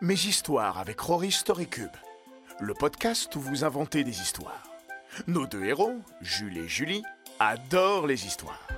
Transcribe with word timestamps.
Mes 0.00 0.14
histoires 0.14 0.78
avec 0.78 1.00
Rory 1.00 1.32
Storycube, 1.32 1.96
le 2.60 2.72
podcast 2.72 3.34
où 3.34 3.40
vous 3.40 3.64
inventez 3.64 4.04
des 4.04 4.20
histoires. 4.20 4.62
Nos 5.26 5.44
deux 5.44 5.64
héros, 5.64 5.96
Jules 6.20 6.56
et 6.56 6.68
Julie, 6.68 7.02
adorent 7.40 8.06
les 8.06 8.24
histoires, 8.24 8.68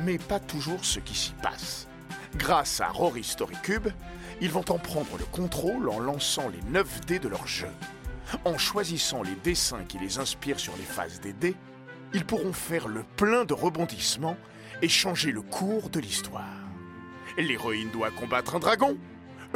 mais 0.00 0.18
pas 0.18 0.38
toujours 0.38 0.84
ce 0.84 1.00
qui 1.00 1.14
s'y 1.14 1.32
passe. 1.42 1.88
Grâce 2.36 2.82
à 2.82 2.88
Rory 2.88 3.24
Storycube, 3.24 3.88
ils 4.42 4.50
vont 4.50 4.70
en 4.70 4.78
prendre 4.78 5.16
le 5.18 5.24
contrôle 5.24 5.88
en 5.88 5.98
lançant 5.98 6.50
les 6.50 6.60
9 6.70 7.06
dés 7.06 7.20
de 7.20 7.28
leur 7.28 7.46
jeu. 7.46 7.70
En 8.44 8.58
choisissant 8.58 9.22
les 9.22 9.36
dessins 9.36 9.84
qui 9.88 9.98
les 9.98 10.18
inspirent 10.18 10.60
sur 10.60 10.76
les 10.76 10.82
faces 10.82 11.22
des 11.22 11.32
dés, 11.32 11.56
ils 12.12 12.26
pourront 12.26 12.52
faire 12.52 12.86
le 12.86 13.02
plein 13.16 13.46
de 13.46 13.54
rebondissements 13.54 14.36
et 14.82 14.90
changer 14.90 15.32
le 15.32 15.40
cours 15.40 15.88
de 15.88 16.00
l'histoire. 16.00 16.44
L'héroïne 17.38 17.90
doit 17.92 18.10
combattre 18.10 18.56
un 18.56 18.58
dragon. 18.58 18.98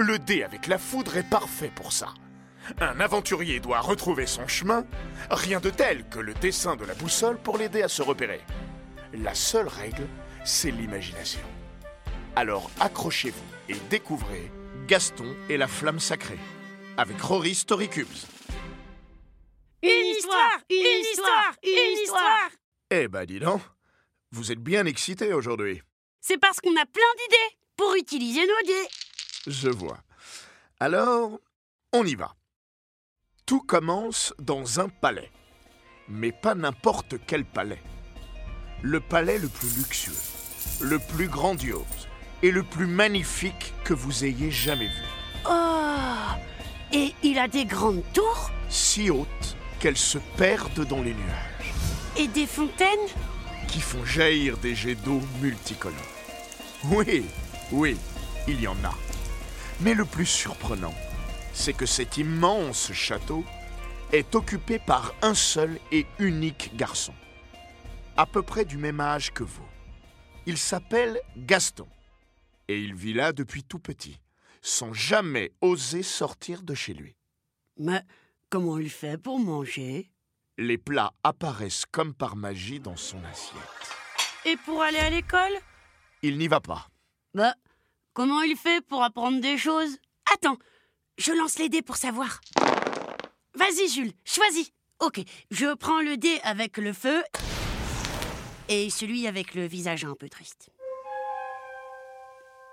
Le 0.01 0.19
dé 0.19 0.43
avec 0.45 0.67
la 0.67 0.79
foudre 0.79 1.19
est 1.19 1.29
parfait 1.29 1.71
pour 1.75 1.93
ça. 1.93 2.15
Un 2.81 3.01
aventurier 3.01 3.61
doit 3.61 3.81
retrouver 3.81 4.27
son 4.27 4.49
chemin. 4.49 4.87
Rien 5.31 5.61
de 5.61 5.69
tel 5.69 6.09
que 6.09 6.19
le 6.19 6.33
dessin 6.33 6.75
de 6.75 6.87
la 6.87 6.95
boussole 6.95 7.37
pour 7.37 7.59
l'aider 7.59 7.83
à 7.83 7.89
se 7.89 8.01
repérer. 8.01 8.41
La 9.13 9.35
seule 9.35 9.69
règle, 9.69 10.07
c'est 10.43 10.71
l'imagination. 10.71 11.43
Alors 12.35 12.71
accrochez-vous 12.81 13.45
et 13.69 13.77
découvrez 13.91 14.51
Gaston 14.87 15.37
et 15.51 15.59
la 15.59 15.69
flamme 15.69 16.01
sacrée 16.01 16.39
avec 16.97 17.21
Rory 17.21 17.55
Storycubes. 17.55 18.09
Une 19.83 20.07
histoire 20.17 20.61
Une 20.71 21.01
histoire 21.13 21.53
Une 21.63 22.03
histoire 22.03 22.51
Eh 22.91 23.07
ben 23.07 23.27
dis 23.27 23.39
donc, 23.39 23.61
vous 24.31 24.51
êtes 24.51 24.61
bien 24.61 24.87
excités 24.87 25.35
aujourd'hui. 25.35 25.83
C'est 26.23 26.39
parce 26.39 26.59
qu'on 26.59 26.75
a 26.77 26.87
plein 26.87 27.13
d'idées 27.19 27.57
pour 27.77 27.95
utiliser 27.97 28.47
nos 28.47 28.67
dés. 28.67 28.89
Je 29.47 29.69
vois. 29.69 29.99
Alors, 30.81 31.39
on 31.93 32.05
y 32.05 32.15
va. 32.15 32.35
Tout 33.47 33.61
commence 33.61 34.35
dans 34.39 34.81
un 34.81 34.89
palais. 34.89 35.31
Mais 36.09 36.33
pas 36.33 36.55
n'importe 36.55 37.15
quel 37.27 37.45
palais. 37.45 37.83
Le 38.83 39.01
palais 39.01 39.39
le 39.39 39.49
plus 39.49 39.77
luxueux, 39.77 40.17
le 40.81 40.99
plus 40.99 41.29
grandiose 41.29 42.09
et 42.43 42.51
le 42.51 42.63
plus 42.63 42.87
magnifique 42.87 43.75
que 43.85 43.95
vous 43.95 44.25
ayez 44.25 44.51
jamais 44.51 44.89
vu. 44.89 45.05
Oh 45.49 46.35
Et 46.93 47.15
il 47.23 47.39
a 47.39 47.49
des 47.49 47.65
grandes 47.65 48.03
tours? 48.13 48.51
Si 48.69 49.11
hautes 49.11 49.57
qu'elles 49.79 49.97
se 49.97 50.19
perdent 50.37 50.87
dans 50.87 51.03
les 51.03 51.15
nuages, 51.15 51.75
et 52.17 52.29
des 52.29 52.47
fontaines? 52.47 52.89
Qui 53.69 53.81
font 53.81 54.05
jaillir 54.05 54.59
des 54.59 54.75
jets 54.75 54.97
d'eau 54.97 55.21
multicolores. 55.41 55.97
Oui, 56.85 57.25
oui, 57.73 57.97
il 58.49 58.61
y 58.61 58.67
en 58.67 58.77
a. 58.85 58.95
Mais 59.83 59.95
le 59.95 60.05
plus 60.05 60.27
surprenant, 60.27 60.95
c'est 61.55 61.73
que 61.73 61.87
cet 61.87 62.19
immense 62.19 62.93
château 62.93 63.45
est 64.13 64.35
occupé 64.35 64.79
par 64.79 65.15
un 65.23 65.35
seul 65.35 65.79
et 65.91 66.07
unique 66.19 66.77
garçon, 66.77 67.15
à 68.17 68.27
peu 68.27 68.43
près 68.43 68.65
du 68.65 68.77
même 68.77 69.01
âge 69.01 69.33
que 69.33 69.43
vous. 69.43 69.67
Il 70.47 70.59
s'appelle 70.59 71.21
Gaston, 71.37 71.89
et 72.69 72.79
il 72.79 72.95
vit 72.95 73.15
là 73.15 73.33
depuis 73.33 73.65
tout 73.65 73.79
petit, 73.79 74.21
sans 74.61 74.93
jamais 74.93 75.53
oser 75.61 76.03
sortir 76.03 76.63
de 76.63 76.75
chez 76.75 76.93
lui. 76.93 77.17
Mais 77.79 78.03
comment 78.51 78.79
il 78.79 78.91
fait 78.91 79.17
pour 79.17 79.39
manger? 79.39 80.11
Les 80.59 80.77
plats 80.77 81.15
apparaissent 81.25 81.87
comme 81.87 82.13
par 82.13 82.37
magie 82.37 82.81
dans 82.81 82.97
son 82.97 83.25
assiette. 83.25 83.63
Et 84.45 84.57
pour 84.59 84.83
aller 84.83 84.99
à 84.99 85.09
l'école? 85.09 85.55
Il 86.23 86.37
n'y 86.37 86.49
va 86.49 86.61
pas. 86.61 86.89
Bah, 87.33 87.55
comment 88.13 88.43
il 88.43 88.57
fait 88.57 88.85
pour 88.87 89.03
apprendre 89.03 89.41
des 89.41 89.59
choses? 89.59 89.99
Attends, 90.33 90.59
je 91.19 91.33
lance 91.33 91.59
les 91.59 91.69
dés 91.69 91.83
pour 91.83 91.97
savoir. 91.97 92.41
Vas-y, 93.55 93.89
Jules, 93.89 94.13
choisis. 94.25 94.71
Ok, 95.01 95.21
je 95.51 95.75
prends 95.75 96.01
le 96.01 96.17
dé 96.17 96.41
avec 96.45 96.77
le 96.77 96.93
feu 96.93 97.23
et 98.69 98.91
celui 98.91 99.27
avec 99.27 99.55
le 99.55 99.67
visage 99.67 100.05
un 100.05 100.15
peu 100.15 100.29
triste. 100.29 100.71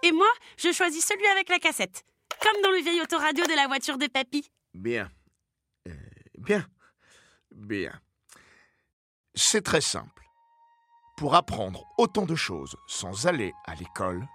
Et 0.03 0.11
moi, 0.11 0.27
je 0.57 0.71
choisis 0.71 1.03
celui 1.05 1.25
avec 1.27 1.49
la 1.49 1.59
cassette, 1.59 2.03
comme 2.41 2.61
dans 2.61 2.71
le 2.71 2.81
vieil 2.81 3.01
autoradio 3.01 3.45
de 3.45 3.55
la 3.55 3.67
voiture 3.67 3.97
de 3.97 4.07
papy. 4.07 4.49
Bien. 4.73 5.09
Euh, 5.87 5.93
bien. 6.37 6.67
Bien. 7.51 7.99
C'est 9.33 9.63
très 9.63 9.81
simple. 9.81 10.23
Pour 11.17 11.33
apprendre 11.33 11.85
autant 11.97 12.25
de 12.25 12.35
choses 12.35 12.75
sans 12.87 13.25
aller 13.25 13.53
à 13.65 13.73
l'école, 13.75 14.27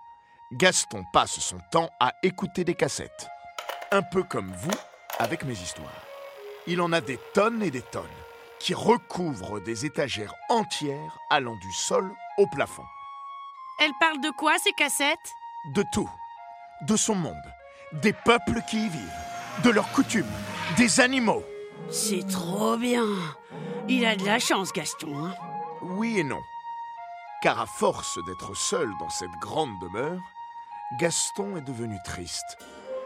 Gaston 0.53 1.05
passe 1.13 1.41
son 1.41 1.59
temps 1.71 1.89
à 1.99 2.13
écouter 2.23 2.65
des 2.65 2.75
cassettes. 2.75 3.29
Un 3.91 4.03
peu 4.03 4.23
comme 4.23 4.53
vous 4.53 4.71
avec 5.19 5.45
mes 5.45 5.55
histoires. 5.55 5.89
Il 6.67 6.81
en 6.81 6.93
a 6.93 7.01
des 7.01 7.19
tonnes 7.35 7.63
et 7.63 7.71
des 7.71 7.83
tonnes 7.83 8.05
qui 8.61 8.75
recouvrent 8.75 9.61
des 9.61 9.87
étagères 9.87 10.35
entières 10.51 11.19
allant 11.31 11.57
du 11.57 11.73
sol 11.73 12.13
au 12.39 12.47
plafond. 12.47 12.85
Elle 13.81 13.93
parle 13.99 14.21
de 14.21 14.31
quoi, 14.31 14.53
ces 14.63 14.73
cassettes? 14.73 15.19
De 15.75 15.85
tout. 15.93 16.11
De 16.83 16.97
son 16.97 17.15
monde. 17.15 17.35
Des 17.95 18.13
peuples 18.13 18.61
qui 18.69 18.77
y 18.87 18.89
vivent. 18.89 19.21
De 19.65 19.71
leurs 19.71 19.91
coutumes. 19.93 20.31
Des 20.77 21.01
animaux. 21.01 21.43
C'est 21.91 22.27
trop 22.29 22.77
bien. 22.77 23.07
Il 23.89 24.05
a 24.05 24.17
de 24.17 24.25
la 24.25 24.39
chance, 24.39 24.73
Gaston. 24.73 25.27
hein. 25.27 25.35
Oui 25.81 26.19
et 26.19 26.25
non. 26.25 26.41
Car 27.43 27.59
à 27.61 27.67
force 27.67 28.19
d'être 28.27 28.55
seul 28.55 28.91
dans 29.01 29.11
cette 29.11 29.33
grande 29.41 29.79
demeure, 29.81 30.21
Gaston 30.99 31.57
est 31.57 31.63
devenu 31.63 31.97
triste, 32.05 32.59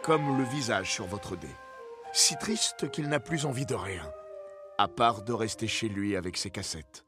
comme 0.03 0.39
le 0.39 0.45
visage 0.45 0.93
sur 0.93 1.07
votre 1.07 1.37
dé. 1.37 1.49
Si 2.13 2.37
triste 2.37 2.91
qu'il 2.91 3.09
n'a 3.09 3.21
plus 3.21 3.47
envie 3.47 3.67
de 3.67 3.75
rien, 3.75 4.11
à 4.77 4.89
part 4.89 5.23
de 5.23 5.33
rester 5.33 5.69
chez 5.69 5.89
lui 5.89 6.17
avec 6.17 6.37
ses 6.37 6.51
cassettes. 6.51 7.05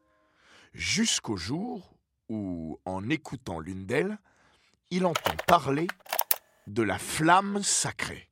Jusqu'au 0.75 1.37
jour 1.37 1.95
où, 2.29 2.79
en 2.85 3.09
écoutant 3.11 3.59
l'une 3.59 3.87
d'elles, 3.87 4.19
il 4.91 5.05
entend 5.05 5.35
parler 5.47 5.89
de 6.69 6.83
la 6.83 6.99
flamme 6.99 7.61
sacrée. 7.63 8.29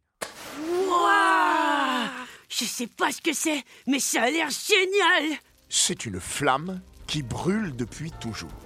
Wouah 0.61 2.11
Je 2.49 2.65
sais 2.65 2.87
pas 2.87 3.11
ce 3.11 3.23
que 3.23 3.33
c'est, 3.33 3.65
mais 3.89 3.99
ça 3.99 4.23
a 4.23 4.31
l'air 4.31 4.51
génial 4.51 5.39
C'est 5.69 6.07
une 6.07 6.21
flamme 6.21 6.81
qui 7.09 7.23
brûle 7.23 7.75
depuis 7.75 8.13
toujours. 8.13 8.66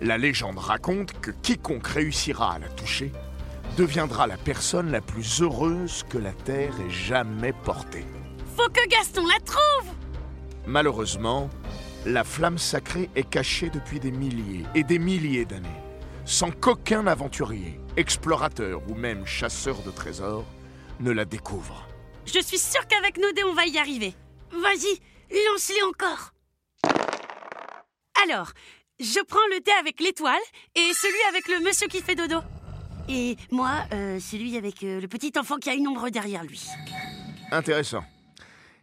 La 0.00 0.16
légende 0.16 0.58
raconte 0.58 1.12
que 1.20 1.32
quiconque 1.32 1.88
réussira 1.88 2.54
à 2.54 2.58
la 2.60 2.68
toucher 2.68 3.12
deviendra 3.76 4.26
la 4.26 4.36
personne 4.36 4.90
la 4.90 5.00
plus 5.00 5.42
heureuse 5.42 6.04
que 6.08 6.18
la 6.18 6.32
Terre 6.32 6.72
ait 6.80 6.90
jamais 6.90 7.52
portée. 7.52 8.04
Faut 8.56 8.68
que 8.68 8.86
Gaston 8.88 9.26
la 9.26 9.40
trouve 9.40 9.94
Malheureusement, 10.66 11.50
la 12.06 12.22
flamme 12.22 12.58
sacrée 12.58 13.10
est 13.16 13.28
cachée 13.28 13.70
depuis 13.70 13.98
des 13.98 14.12
milliers 14.12 14.64
et 14.74 14.84
des 14.84 14.98
milliers 14.98 15.44
d'années, 15.44 15.68
sans 16.24 16.50
qu'aucun 16.50 17.06
aventurier, 17.06 17.80
explorateur 17.96 18.82
ou 18.88 18.94
même 18.94 19.26
chasseur 19.26 19.82
de 19.82 19.90
trésors 19.90 20.46
ne 21.00 21.10
la 21.10 21.24
découvre. 21.24 21.88
Je 22.24 22.40
suis 22.40 22.58
sûre 22.58 22.86
qu'avec 22.86 23.16
nos 23.16 23.32
dés, 23.32 23.44
on 23.44 23.54
va 23.54 23.66
y 23.66 23.78
arriver. 23.78 24.14
Vas-y, 24.52 25.00
lance-les 25.30 25.82
encore 25.82 26.32
Alors, 28.22 28.52
je 29.00 29.20
prends 29.24 29.46
le 29.50 29.60
dé 29.60 29.70
avec 29.78 30.00
l'étoile 30.00 30.40
et 30.74 30.92
celui 30.92 31.22
avec 31.28 31.48
le 31.48 31.60
monsieur 31.64 31.88
qui 31.88 32.00
fait 32.00 32.14
dodo. 32.14 32.38
Et 33.08 33.36
moi, 33.50 33.84
euh, 33.92 34.20
celui 34.20 34.56
avec 34.56 34.82
euh, 34.82 35.00
le 35.00 35.08
petit 35.08 35.32
enfant 35.38 35.56
qui 35.56 35.70
a 35.70 35.74
une 35.74 35.88
ombre 35.88 36.10
derrière 36.10 36.44
lui. 36.44 36.66
Intéressant. 37.50 38.04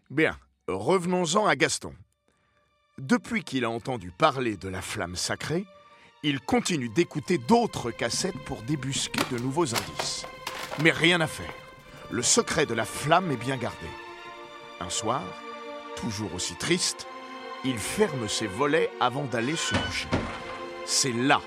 Bien, 0.09 0.37
revenons-en 0.67 1.45
à 1.45 1.55
Gaston. 1.55 1.93
Depuis 2.97 3.43
qu'il 3.43 3.65
a 3.65 3.69
entendu 3.69 4.11
parler 4.11 4.57
de 4.57 4.69
la 4.69 4.81
flamme 4.81 5.15
sacrée, 5.15 5.65
il 6.23 6.39
continue 6.39 6.89
d'écouter 6.89 7.37
d'autres 7.37 7.91
cassettes 7.91 8.39
pour 8.45 8.61
débusquer 8.63 9.19
de 9.31 9.37
nouveaux 9.37 9.75
indices. 9.75 10.25
Mais 10.81 10.91
rien 10.91 11.21
à 11.21 11.27
faire. 11.27 11.53
Le 12.09 12.23
secret 12.23 12.65
de 12.65 12.73
la 12.73 12.85
flamme 12.85 13.31
est 13.31 13.37
bien 13.37 13.57
gardé. 13.57 13.87
Un 14.79 14.89
soir, 14.89 15.21
toujours 15.95 16.33
aussi 16.33 16.55
triste, 16.55 17.07
il 17.65 17.77
ferme 17.77 18.27
ses 18.29 18.47
volets 18.47 18.89
avant 18.99 19.23
d'aller 19.25 19.55
se 19.55 19.73
coucher. 19.75 20.07
C'est 20.85 21.11
là 21.11 21.41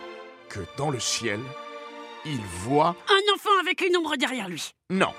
que, 0.48 0.60
dans 0.76 0.90
le 0.90 1.00
ciel, 1.00 1.40
il 2.24 2.40
voit... 2.64 2.96
Un 3.08 3.34
enfant 3.34 3.56
avec 3.60 3.80
une 3.82 3.96
ombre 3.96 4.16
derrière 4.16 4.48
lui. 4.48 4.72
Non, 4.90 5.14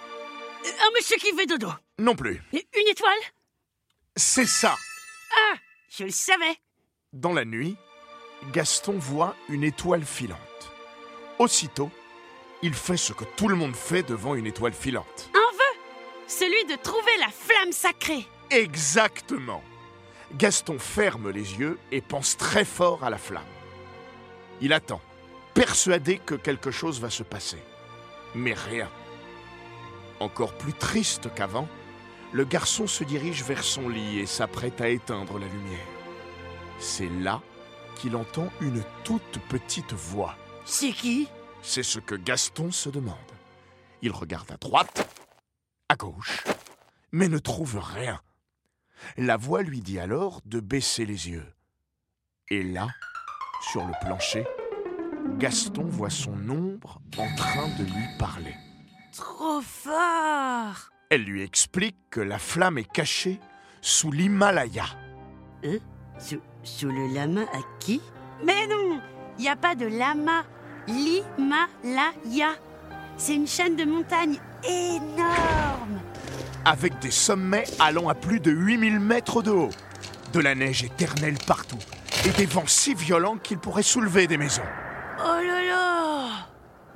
Euh, 0.65 0.69
Un 0.87 0.91
monsieur 0.95 1.15
qui 1.17 1.31
fait 1.35 1.45
dodo. 1.45 1.69
non 1.97 2.15
plus. 2.15 2.41
Et 2.53 2.67
une 2.79 2.87
étoile 2.89 3.19
C'est 4.15 4.45
ça 4.45 4.75
Ah 5.31 5.55
Je 5.89 6.03
le 6.03 6.09
savais 6.11 6.57
Dans 7.13 7.31
la 7.33 7.45
nuit, 7.45 7.77
Gaston 8.51 8.97
voit 8.99 9.35
une 9.47 9.63
étoile 9.63 10.03
filante. 10.03 10.37
Aussitôt, 11.39 11.89
il 12.61 12.73
fait 12.73 12.97
ce 12.97 13.13
que 13.13 13.23
tout 13.23 13.47
le 13.47 13.55
monde 13.55 13.75
fait 13.75 14.03
devant 14.03 14.35
une 14.35 14.47
étoile 14.47 14.73
filante. 14.73 15.29
Un 15.33 15.55
vœu 15.55 15.79
Celui 16.27 16.65
de 16.65 16.75
trouver 16.81 17.15
la 17.19 17.29
flamme 17.29 17.71
sacrée. 17.71 18.27
Exactement. 18.51 19.63
Gaston 20.35 20.77
ferme 20.77 21.29
les 21.29 21.59
yeux 21.59 21.79
et 21.91 22.01
pense 22.01 22.37
très 22.37 22.65
fort 22.65 23.03
à 23.03 23.09
la 23.09 23.17
flamme. 23.17 23.43
Il 24.61 24.73
attend, 24.73 25.01
persuadé 25.53 26.19
que 26.19 26.35
quelque 26.35 26.71
chose 26.71 26.99
va 26.99 27.09
se 27.09 27.23
passer. 27.23 27.61
Mais 28.35 28.53
rien. 28.53 28.89
Encore 30.19 30.53
plus 30.57 30.73
triste 30.73 31.33
qu'avant, 31.33 31.67
le 32.31 32.45
garçon 32.45 32.85
se 32.85 33.03
dirige 33.03 33.43
vers 33.43 33.63
son 33.63 33.89
lit 33.89 34.19
et 34.19 34.25
s'apprête 34.25 34.81
à 34.81 34.89
éteindre 34.89 35.39
la 35.39 35.47
lumière. 35.47 35.87
C'est 36.77 37.09
là 37.09 37.41
qu'il 37.95 38.15
entend 38.15 38.49
une 38.61 38.83
toute 39.03 39.39
petite 39.49 39.93
voix. 39.93 40.35
C'est 40.65 40.91
qui? 40.91 41.27
C'est 41.61 41.83
ce 41.83 41.99
que 41.99 42.15
Gaston 42.15 42.71
se 42.71 42.89
demande. 42.89 43.17
Il 44.01 44.11
regarde 44.11 44.51
à 44.51 44.57
droite, 44.57 45.09
à 45.89 45.95
gauche, 45.95 46.43
mais 47.11 47.27
ne 47.27 47.39
trouve 47.39 47.79
rien. 47.79 48.21
La 49.17 49.37
voix 49.37 49.61
lui 49.61 49.81
dit 49.81 49.99
alors 49.99 50.41
de 50.45 50.59
baisser 50.59 51.05
les 51.05 51.29
yeux. 51.29 51.45
Et 52.49 52.63
là, 52.63 52.87
sur 53.71 53.85
le 53.85 53.93
plancher, 54.01 54.45
Gaston 55.37 55.85
voit 55.85 56.09
son 56.09 56.49
ombre 56.49 57.01
en 57.17 57.33
train 57.35 57.67
de 57.77 57.83
lui 57.83 58.17
parler. 58.17 58.55
Trop 59.15 59.61
fort 59.61 60.91
Elle 61.09 61.23
lui 61.23 61.43
explique 61.43 61.97
que 62.09 62.21
la 62.21 62.39
flamme 62.39 62.77
est 62.77 62.91
cachée 62.91 63.39
sous 63.81 64.11
l'Himalaya. 64.11 64.85
Hein 65.63 65.77
sous, 66.17 66.41
sous 66.63 66.89
le 66.89 67.13
lama 67.13 67.41
à 67.53 67.59
qui? 67.79 68.01
Mais 68.45 68.67
non 68.67 69.01
Il 69.37 69.43
n'y 69.43 69.49
a 69.49 69.55
pas 69.55 69.75
de 69.75 69.85
lama. 69.85 70.43
L'Himalaya. 70.87 72.55
C'est 73.17 73.35
une 73.35 73.47
chaîne 73.47 73.75
de 73.75 73.83
montagnes 73.83 74.39
énorme. 74.63 75.99
Avec 76.65 76.99
des 76.99 77.11
sommets 77.11 77.65
allant 77.79 78.09
à 78.09 78.15
plus 78.15 78.39
de 78.39 78.51
8000 78.51 78.99
mètres 78.99 79.41
de 79.41 79.51
haut, 79.51 79.69
de 80.33 80.39
la 80.39 80.55
neige 80.55 80.83
éternelle 80.83 81.37
partout, 81.45 81.79
et 82.25 82.29
des 82.31 82.45
vents 82.45 82.67
si 82.67 82.93
violents 82.93 83.37
qu'ils 83.37 83.59
pourraient 83.59 83.83
soulever 83.83 84.27
des 84.27 84.37
maisons. 84.37 84.63
Oh 85.19 85.41
là 85.41 85.65
là 85.65 86.29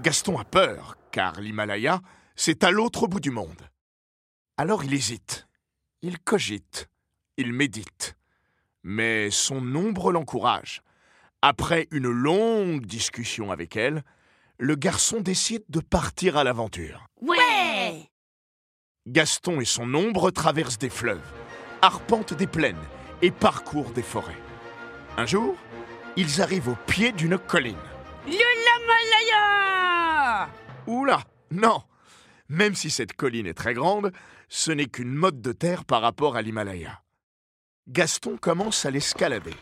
Gaston 0.01 0.37
a 0.37 0.43
peur, 0.43 0.97
car 1.11 1.39
l'Himalaya, 1.39 2.01
c'est 2.35 2.63
à 2.63 2.71
l'autre 2.71 3.07
bout 3.07 3.19
du 3.19 3.31
monde. 3.31 3.61
Alors 4.57 4.83
il 4.83 4.93
hésite, 4.93 5.47
il 6.01 6.19
cogite, 6.19 6.89
il 7.37 7.53
médite. 7.53 8.15
Mais 8.83 9.31
son 9.31 9.75
ombre 9.75 10.11
l'encourage. 10.11 10.81
Après 11.41 11.87
une 11.91 12.09
longue 12.09 12.85
discussion 12.85 13.51
avec 13.51 13.77
elle, 13.77 14.03
le 14.57 14.75
garçon 14.75 15.21
décide 15.21 15.63
de 15.69 15.79
partir 15.79 16.37
à 16.37 16.43
l'aventure. 16.43 17.07
Ouais 17.21 17.72
Gaston 19.07 19.59
et 19.59 19.65
son 19.65 19.93
ombre 19.95 20.31
traversent 20.31 20.77
des 20.77 20.89
fleuves, 20.89 21.19
arpentent 21.81 22.33
des 22.33 22.47
plaines 22.47 22.77
et 23.21 23.31
parcourent 23.31 23.91
des 23.91 24.01
forêts. 24.01 24.41
Un 25.17 25.25
jour, 25.25 25.57
ils 26.15 26.41
arrivent 26.41 26.69
au 26.69 26.77
pied 26.87 27.11
d'une 27.11 27.37
colline. 27.37 27.75
Le 28.25 28.31
Lamalaya 29.35 30.49
Oula, 30.87 31.21
non 31.51 31.83
Même 32.47 32.75
si 32.75 32.89
cette 32.89 33.13
colline 33.13 33.45
est 33.45 33.53
très 33.53 33.73
grande, 33.73 34.13
ce 34.47 34.71
n'est 34.71 34.85
qu'une 34.85 35.13
motte 35.13 35.41
de 35.41 35.51
terre 35.51 35.83
par 35.83 36.01
rapport 36.01 36.37
à 36.37 36.41
l'Himalaya. 36.41 37.01
Gaston 37.89 38.37
commence 38.37 38.85
à 38.85 38.91
l'escalader. 38.91 39.55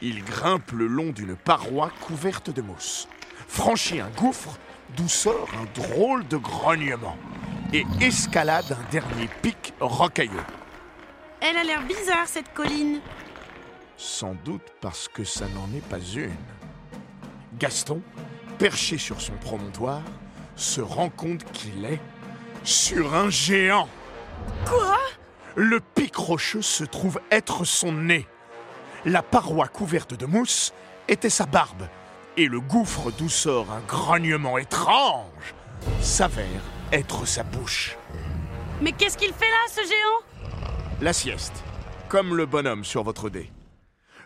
Il 0.00 0.22
grimpe 0.22 0.70
le 0.70 0.86
long 0.86 1.10
d'une 1.10 1.34
paroi 1.34 1.90
couverte 2.02 2.50
de 2.50 2.62
mousse, 2.62 3.08
franchit 3.48 4.00
un 4.00 4.10
gouffre 4.10 4.56
d'où 4.96 5.08
sort 5.08 5.50
un 5.60 5.64
drôle 5.74 6.26
de 6.28 6.36
grognement 6.36 7.16
et 7.72 7.86
escalade 8.00 8.72
un 8.72 8.90
dernier 8.90 9.28
pic 9.42 9.74
rocailleux. 9.80 10.44
Elle 11.40 11.56
a 11.56 11.64
l'air 11.64 11.82
bizarre 11.82 12.26
cette 12.26 12.52
colline. 12.52 13.00
Sans 13.96 14.34
doute 14.44 14.66
parce 14.80 15.08
que 15.08 15.24
ça 15.24 15.46
n'en 15.48 15.68
est 15.76 15.86
pas 15.86 15.98
une. 15.98 16.30
Gaston, 17.58 18.02
perché 18.58 18.98
sur 18.98 19.20
son 19.20 19.34
promontoire, 19.34 20.02
se 20.56 20.80
rend 20.80 21.10
compte 21.10 21.44
qu'il 21.52 21.84
est 21.84 22.00
sur 22.64 23.14
un 23.14 23.30
géant. 23.30 23.88
Quoi? 24.66 24.96
Le 25.54 25.80
pic 25.80 26.16
rocheux 26.16 26.62
se 26.62 26.84
trouve 26.84 27.20
être 27.30 27.64
son 27.64 27.92
nez. 27.92 28.26
La 29.04 29.22
paroi 29.22 29.68
couverte 29.68 30.14
de 30.14 30.26
mousse 30.26 30.72
était 31.08 31.30
sa 31.30 31.46
barbe. 31.46 31.88
Et 32.36 32.46
le 32.46 32.60
gouffre 32.60 33.10
d'où 33.10 33.28
sort 33.28 33.72
un 33.72 33.80
grognement 33.80 34.56
étrange 34.58 35.54
s'avère 36.00 36.62
être 36.92 37.26
sa 37.26 37.42
bouche. 37.42 37.96
Mais 38.80 38.92
qu'est-ce 38.92 39.16
qu'il 39.18 39.32
fait 39.32 39.48
là, 39.48 39.66
ce 39.68 39.80
géant? 39.82 40.60
La 41.00 41.12
sieste, 41.12 41.62
comme 42.08 42.36
le 42.36 42.46
bonhomme 42.46 42.84
sur 42.84 43.02
votre 43.02 43.30
dé. 43.30 43.50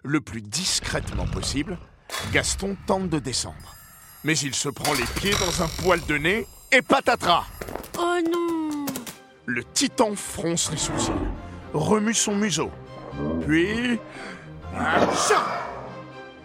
Le 0.02 0.20
plus 0.20 0.42
discrètement 0.42 1.26
possible, 1.26 1.78
Gaston 2.32 2.76
tente 2.86 3.08
de 3.08 3.18
descendre. 3.18 3.74
Mais 4.22 4.36
il 4.38 4.54
se 4.54 4.68
prend 4.68 4.92
les 4.94 5.20
pieds 5.20 5.32
dans 5.32 5.62
un 5.62 5.68
poil 5.82 6.00
de 6.06 6.16
nez 6.16 6.46
et 6.72 6.82
patatras 6.82 7.46
Oh 7.98 8.18
non 8.24 8.86
Le 9.46 9.64
titan 9.64 10.14
fronce 10.16 10.70
les 10.70 10.76
sourcils, 10.76 11.12
remue 11.72 12.14
son 12.14 12.34
museau, 12.34 12.70
puis... 13.46 13.98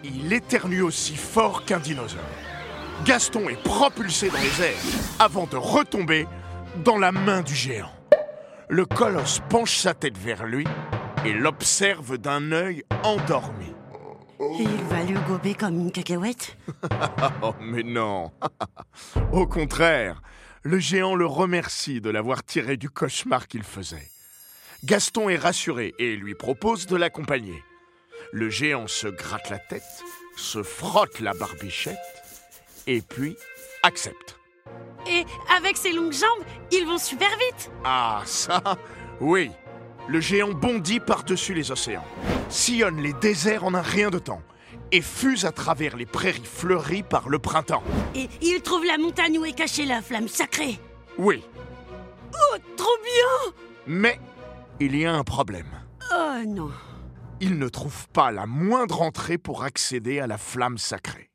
Il 0.04 0.32
éternue 0.32 0.82
aussi 0.82 1.16
fort 1.16 1.64
qu'un 1.64 1.78
dinosaure. 1.78 2.20
Gaston 3.04 3.48
est 3.48 3.62
propulsé 3.62 4.28
dans 4.28 4.38
les 4.38 4.62
airs 4.62 4.76
avant 5.18 5.46
de 5.46 5.56
retomber 5.56 6.26
dans 6.84 6.98
la 6.98 7.12
main 7.12 7.40
du 7.40 7.54
géant. 7.54 7.90
Le 8.68 8.84
colosse 8.84 9.40
penche 9.48 9.78
sa 9.78 9.94
tête 9.94 10.18
vers 10.18 10.44
lui 10.44 10.66
et 11.24 11.32
l'observe 11.32 12.18
d'un 12.18 12.52
œil 12.52 12.84
endormi. 13.02 13.72
Il 14.58 14.68
va 14.88 15.02
le 15.02 15.18
gober 15.26 15.54
comme 15.54 15.80
une 15.80 15.90
cacahuète 15.90 16.56
Oh 17.42 17.54
mais 17.60 17.82
non 17.82 18.32
Au 19.32 19.46
contraire, 19.46 20.20
le 20.62 20.78
géant 20.78 21.14
le 21.14 21.26
remercie 21.26 22.02
de 22.02 22.10
l'avoir 22.10 22.44
tiré 22.44 22.76
du 22.76 22.90
cauchemar 22.90 23.48
qu'il 23.48 23.62
faisait. 23.62 24.10
Gaston 24.84 25.30
est 25.30 25.36
rassuré 25.36 25.94
et 25.98 26.16
lui 26.16 26.34
propose 26.34 26.86
de 26.86 26.96
l'accompagner. 26.96 27.62
Le 28.32 28.50
géant 28.50 28.86
se 28.86 29.08
gratte 29.08 29.48
la 29.48 29.58
tête, 29.58 30.04
se 30.36 30.62
frotte 30.62 31.20
la 31.20 31.32
barbichette 31.32 32.19
et 32.86 33.00
puis 33.00 33.36
accepte. 33.82 34.38
Et 35.06 35.24
avec 35.56 35.76
ses 35.76 35.92
longues 35.92 36.12
jambes, 36.12 36.44
ils 36.70 36.86
vont 36.86 36.98
super 36.98 37.30
vite 37.30 37.70
Ah 37.84 38.22
ça, 38.24 38.62
oui. 39.20 39.50
Le 40.08 40.20
géant 40.20 40.52
bondit 40.52 41.00
par-dessus 41.00 41.54
les 41.54 41.70
océans, 41.70 42.04
sillonne 42.48 43.00
les 43.00 43.12
déserts 43.12 43.64
en 43.64 43.74
un 43.74 43.82
rien 43.82 44.10
de 44.10 44.18
temps 44.18 44.42
et 44.92 45.02
fuse 45.02 45.44
à 45.44 45.52
travers 45.52 45.96
les 45.96 46.06
prairies 46.06 46.44
fleuries 46.44 47.04
par 47.04 47.28
le 47.28 47.38
printemps. 47.38 47.84
Et 48.14 48.28
il 48.42 48.60
trouve 48.60 48.84
la 48.84 48.98
montagne 48.98 49.38
où 49.38 49.44
est 49.44 49.52
cachée 49.52 49.84
la 49.86 50.02
flamme 50.02 50.26
sacrée 50.28 50.80
Oui, 51.16 51.44
Oh, 52.32 52.56
trop 52.76 52.96
bien 53.04 53.52
mais 53.86 54.20
il 54.78 54.96
y 54.96 55.04
a 55.04 55.12
un 55.12 55.24
problème. 55.24 55.66
Oh 56.12 56.34
non 56.46 56.70
Il 57.40 57.58
ne 57.58 57.68
trouve 57.68 58.08
pas 58.10 58.30
la 58.30 58.46
moindre 58.46 59.02
entrée 59.02 59.38
pour 59.38 59.64
accéder 59.64 60.20
à 60.20 60.26
la 60.26 60.38
flamme 60.38 60.78
sacrée. 60.78 61.29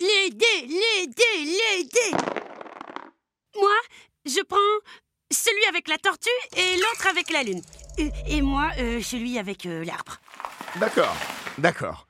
Les 0.00 0.30
dés, 0.30 0.66
les 0.66 1.06
Moi, 3.54 3.70
je 4.24 4.42
prends 4.44 4.56
celui 5.30 5.64
avec 5.68 5.88
la 5.88 5.98
tortue 5.98 6.30
et 6.56 6.76
l'autre 6.76 7.06
avec 7.10 7.30
la 7.30 7.42
lune. 7.42 7.60
Et, 7.98 8.10
et 8.26 8.40
moi, 8.40 8.70
euh, 8.78 9.02
celui 9.02 9.38
avec 9.38 9.66
euh, 9.66 9.84
l'arbre. 9.84 10.18
D'accord, 10.76 11.14
d'accord. 11.58 12.06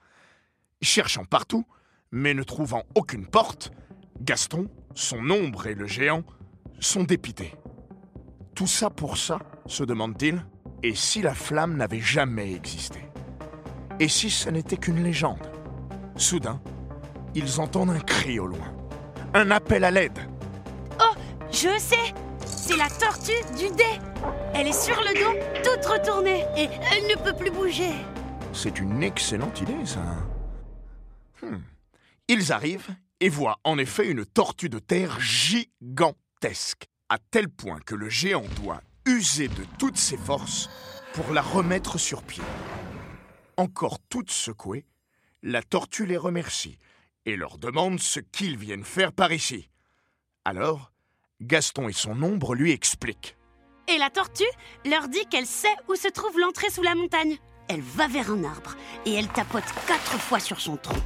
Cherchant 0.80 1.24
partout, 1.24 1.66
mais 2.12 2.32
ne 2.32 2.44
trouvant 2.44 2.84
aucune 2.94 3.26
porte, 3.26 3.72
Gaston, 4.20 4.68
son 4.94 5.28
ombre 5.28 5.66
et 5.66 5.74
le 5.74 5.88
géant 5.88 6.22
sont 6.78 7.02
dépités. 7.02 7.54
Tout 8.54 8.68
ça 8.68 8.90
pour 8.90 9.16
ça, 9.16 9.40
se 9.66 9.82
demande-t-il 9.82 10.46
Et 10.84 10.94
si 10.94 11.22
la 11.22 11.34
flamme 11.34 11.76
n'avait 11.76 12.00
jamais 12.00 12.54
existé? 12.54 13.00
Et 13.98 14.08
si 14.08 14.30
ce 14.30 14.48
n'était 14.48 14.76
qu'une 14.76 15.02
légende? 15.02 15.50
Soudain, 16.16 16.62
ils 17.34 17.60
entendent 17.60 17.90
un 17.90 18.00
cri 18.00 18.38
au 18.38 18.46
loin. 18.46 18.74
Un 19.34 19.50
appel 19.50 19.84
à 19.84 19.90
l'aide. 19.90 20.18
Oh, 21.00 21.14
je 21.50 21.78
sais 21.78 22.14
C'est 22.44 22.76
la 22.76 22.88
tortue 22.88 23.32
du 23.56 23.74
dé 23.74 23.98
Elle 24.54 24.66
est 24.66 24.84
sur 24.84 25.00
le 25.00 25.14
dos, 25.14 25.38
toute 25.62 25.86
retournée, 25.86 26.44
et 26.56 26.68
elle 26.92 27.06
ne 27.06 27.22
peut 27.22 27.36
plus 27.36 27.50
bouger. 27.50 27.92
C'est 28.52 28.80
une 28.80 29.02
excellente 29.02 29.60
idée, 29.60 29.86
ça. 29.86 30.00
Hmm. 31.42 31.58
Ils 32.28 32.52
arrivent 32.52 32.94
et 33.20 33.28
voient 33.28 33.58
en 33.64 33.78
effet 33.78 34.08
une 34.08 34.24
tortue 34.24 34.68
de 34.68 34.78
terre 34.78 35.20
gigantesque, 35.20 36.88
à 37.08 37.18
tel 37.18 37.48
point 37.48 37.78
que 37.80 37.94
le 37.94 38.08
géant 38.08 38.44
doit 38.56 38.80
user 39.06 39.48
de 39.48 39.64
toutes 39.78 39.96
ses 39.96 40.16
forces 40.16 40.68
pour 41.12 41.32
la 41.32 41.42
remettre 41.42 41.98
sur 41.98 42.22
pied. 42.22 42.42
Encore 43.56 43.98
toute 44.08 44.30
secouée, 44.30 44.86
la 45.42 45.62
tortue 45.62 46.06
les 46.06 46.16
remercie 46.16 46.78
et 47.26 47.36
leur 47.36 47.58
demande 47.58 48.00
ce 48.00 48.20
qu'ils 48.20 48.56
viennent 48.56 48.84
faire 48.84 49.12
par 49.12 49.32
ici. 49.32 49.68
Alors, 50.44 50.90
Gaston 51.40 51.88
et 51.88 51.92
son 51.92 52.22
ombre 52.22 52.54
lui 52.54 52.72
expliquent. 52.72 53.36
Et 53.88 53.98
la 53.98 54.10
tortue 54.10 54.44
leur 54.84 55.08
dit 55.08 55.26
qu'elle 55.30 55.46
sait 55.46 55.74
où 55.88 55.94
se 55.94 56.08
trouve 56.08 56.38
l'entrée 56.38 56.70
sous 56.70 56.82
la 56.82 56.94
montagne. 56.94 57.36
Elle 57.68 57.80
va 57.80 58.08
vers 58.08 58.30
un 58.30 58.44
arbre 58.44 58.76
et 59.06 59.14
elle 59.14 59.28
tapote 59.28 59.64
quatre 59.86 60.18
fois 60.18 60.40
sur 60.40 60.60
son 60.60 60.76
tronc. 60.76 61.00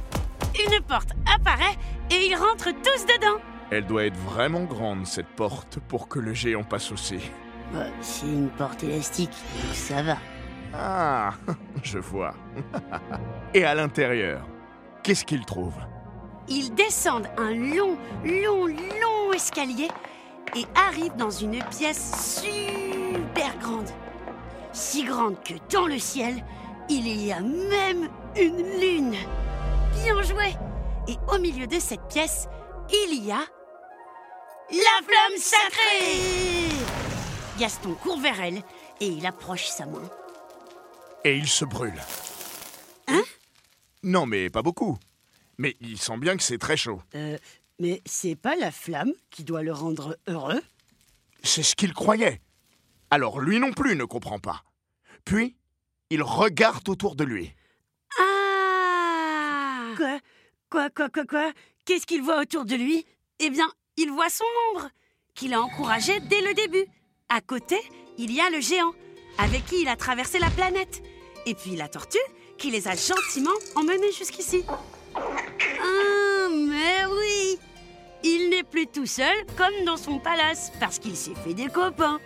Une 0.53 0.81
porte 0.81 1.11
apparaît 1.33 1.77
et 2.11 2.27
ils 2.27 2.35
rentrent 2.35 2.71
tous 2.71 3.05
dedans. 3.05 3.41
Elle 3.71 3.85
doit 3.85 4.05
être 4.05 4.17
vraiment 4.17 4.63
grande, 4.63 5.07
cette 5.07 5.27
porte, 5.27 5.79
pour 5.87 6.07
que 6.07 6.19
le 6.19 6.33
géant 6.33 6.63
passe 6.63 6.91
aussi. 6.91 7.19
Bah, 7.73 7.87
c'est 8.01 8.27
une 8.27 8.49
porte 8.49 8.83
élastique, 8.83 9.31
donc 9.31 9.75
ça 9.75 10.03
va. 10.03 10.17
Ah, 10.73 11.33
je 11.83 11.97
vois. 11.97 12.35
Et 13.53 13.63
à 13.63 13.73
l'intérieur, 13.73 14.47
qu'est-ce 15.03 15.25
qu'il 15.25 15.45
trouve 15.45 15.73
Ils 16.47 16.73
descendent 16.73 17.27
un 17.37 17.53
long, 17.53 17.97
long, 18.23 18.67
long 18.67 19.33
escalier 19.33 19.87
et 20.55 20.65
arrivent 20.75 21.15
dans 21.15 21.31
une 21.31 21.63
pièce 21.65 22.41
super 22.41 23.57
grande. 23.57 23.89
Si 24.71 25.03
grande 25.03 25.41
que 25.43 25.53
dans 25.71 25.87
le 25.87 25.97
ciel, 25.97 26.43
il 26.89 27.07
y 27.07 27.31
a 27.31 27.39
même 27.39 28.09
une 28.35 28.79
lune. 28.79 29.15
Bien 30.03 30.21
joué 30.21 30.55
Et 31.07 31.17
au 31.33 31.39
milieu 31.39 31.65
de 31.65 31.79
cette 31.79 32.07
pièce, 32.07 32.47
il 32.91 33.25
y 33.25 33.31
a... 33.31 33.39
La 34.71 35.05
flamme 35.05 35.37
sacrée 35.37 36.85
Gaston 37.59 37.93
court 38.01 38.19
vers 38.19 38.41
elle 38.41 38.61
et 38.99 39.07
il 39.07 39.25
approche 39.25 39.65
sa 39.65 39.85
main. 39.85 40.01
Et 41.23 41.37
il 41.37 41.47
se 41.47 41.65
brûle. 41.65 42.01
Hein? 43.07 43.21
Non, 44.03 44.25
mais 44.25 44.49
pas 44.49 44.61
beaucoup. 44.61 44.97
Mais 45.57 45.75
il 45.81 45.97
sent 45.99 46.17
bien 46.17 46.37
que 46.37 46.43
c'est 46.43 46.57
très 46.57 46.77
chaud. 46.77 47.01
Euh, 47.15 47.37
mais 47.79 48.01
c'est 48.05 48.35
pas 48.35 48.55
la 48.55 48.71
flamme 48.71 49.11
qui 49.29 49.43
doit 49.43 49.63
le 49.63 49.73
rendre 49.73 50.17
heureux 50.27 50.61
C'est 51.43 51.63
ce 51.63 51.75
qu'il 51.75 51.93
croyait. 51.93 52.41
Alors 53.11 53.39
lui 53.39 53.59
non 53.59 53.71
plus 53.73 53.95
ne 53.95 54.05
comprend 54.05 54.39
pas. 54.39 54.63
Puis, 55.23 55.55
il 56.09 56.21
regarde 56.21 56.87
autour 56.89 57.15
de 57.15 57.23
lui. 57.23 57.53
Ah 58.19 59.93
Quoi? 59.97 60.19
Quoi, 60.69 60.89
quoi, 60.89 61.09
quoi, 61.09 61.25
quoi? 61.25 61.51
Qu'est-ce 61.85 62.05
qu'il 62.05 62.21
voit 62.21 62.41
autour 62.41 62.65
de 62.65 62.75
lui? 62.75 63.05
Eh 63.39 63.49
bien, 63.49 63.69
il 63.97 64.11
voit 64.11 64.29
son 64.29 64.45
ombre, 64.71 64.89
qu'il 65.33 65.53
a 65.53 65.61
encouragé 65.61 66.19
dès 66.21 66.41
le 66.41 66.53
début. 66.53 66.85
À 67.29 67.41
côté, 67.41 67.77
il 68.17 68.31
y 68.31 68.41
a 68.41 68.49
le 68.49 68.59
géant, 68.59 68.93
avec 69.37 69.65
qui 69.65 69.81
il 69.81 69.87
a 69.87 69.95
traversé 69.95 70.39
la 70.39 70.49
planète. 70.49 71.01
Et 71.45 71.55
puis 71.55 71.75
la 71.75 71.87
tortue, 71.87 72.17
qui 72.57 72.71
les 72.71 72.87
a 72.87 72.95
gentiment 72.95 73.51
emmenés 73.75 74.11
jusqu'ici. 74.11 74.63
Plus 78.75 78.87
tout 78.87 79.05
seul 79.05 79.45
comme 79.55 79.85
dans 79.85 79.95
son 79.95 80.19
palace, 80.19 80.73
parce 80.81 80.99
qu'il 80.99 81.15
s'est 81.15 81.33
fait 81.33 81.53
des 81.53 81.67
copains. 81.67 82.19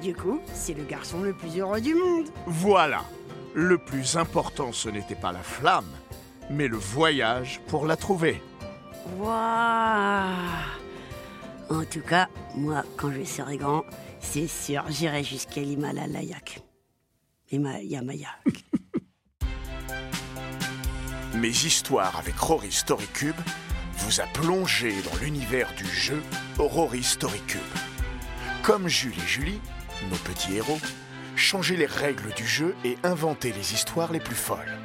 Du 0.00 0.14
coup, 0.14 0.40
c'est 0.54 0.72
le 0.72 0.84
garçon 0.84 1.20
le 1.20 1.34
plus 1.34 1.58
heureux 1.58 1.82
du 1.82 1.94
monde. 1.94 2.26
Voilà. 2.46 3.04
Le 3.52 3.76
plus 3.76 4.16
important, 4.16 4.72
ce 4.72 4.88
n'était 4.88 5.14
pas 5.14 5.30
la 5.30 5.42
flamme, 5.42 5.90
mais 6.48 6.68
le 6.68 6.78
voyage 6.78 7.60
pour 7.66 7.84
la 7.84 7.96
trouver. 7.96 8.40
Waouh 9.18 9.28
En 11.68 11.84
tout 11.84 12.00
cas, 12.00 12.28
moi, 12.56 12.82
quand 12.96 13.12
je 13.12 13.24
serai 13.24 13.58
grand, 13.58 13.84
c'est 14.20 14.46
sûr, 14.46 14.84
j'irai 14.88 15.22
jusqu'à 15.22 15.60
l'Himalaya. 15.60 16.38
Himalaya. 17.50 18.30
Mes 21.34 21.48
histoires 21.48 22.18
avec 22.18 22.38
Rory 22.38 22.72
Storycube 22.72 23.36
vous 24.00 24.20
a 24.20 24.26
plongé 24.26 24.94
dans 25.02 25.16
l'univers 25.20 25.68
du 25.76 25.86
jeu 25.86 26.22
Rory 26.58 27.02
Storycube. 27.02 27.60
Comme 28.62 28.88
Jules 28.88 29.18
et 29.18 29.26
Julie, 29.26 29.60
nos 30.10 30.16
petits 30.16 30.56
héros, 30.56 30.80
changez 31.36 31.76
les 31.76 31.86
règles 31.86 32.32
du 32.34 32.46
jeu 32.46 32.74
et 32.84 32.96
inventez 33.02 33.52
les 33.52 33.74
histoires 33.74 34.12
les 34.12 34.20
plus 34.20 34.34
folles. 34.34 34.78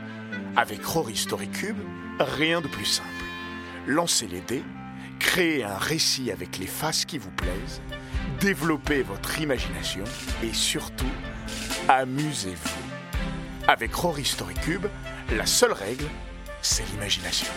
Avec 0.56 0.84
Rory 0.84 1.16
Storycube, 1.16 1.78
rien 2.20 2.62
de 2.62 2.68
plus 2.68 2.86
simple. 2.86 3.10
Lancez 3.88 4.28
les 4.28 4.42
dés, 4.42 4.64
créez 5.20 5.64
un 5.64 5.78
récit 5.78 6.32
avec 6.32 6.58
les 6.58 6.68
faces 6.68 7.06
qui 7.06 7.18
vous 7.18 7.32
plaisent, 7.32 7.82
développez 8.40 9.04
votre 9.04 9.40
imagination 9.40 10.04
et 10.44 10.54
surtout, 10.54 11.06
amusez-vous. 11.88 13.68
Avec 13.68 13.94
Rory 13.94 14.26
Storycube, 14.26 14.88
la 15.32 15.46
seule 15.46 15.74
règle, 15.74 16.06
c'est 16.62 16.86
l'imagination. 16.92 17.54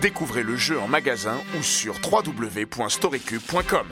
Découvrez 0.00 0.42
le 0.42 0.56
jeu 0.56 0.80
en 0.80 0.88
magasin 0.88 1.36
ou 1.58 1.62
sur 1.62 1.96
www.storycube.com. 2.10 3.86